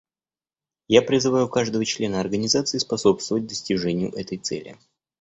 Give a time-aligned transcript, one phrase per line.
[0.87, 4.75] Я призываю каждого члена Организации способствовать достижению этой цели.